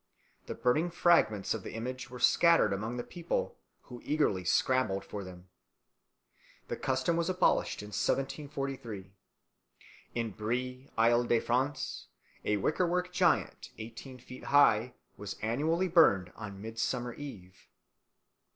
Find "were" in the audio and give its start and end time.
2.09-2.17